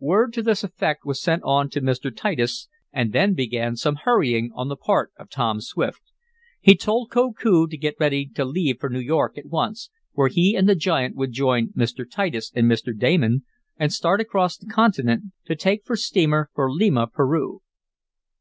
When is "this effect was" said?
0.42-1.22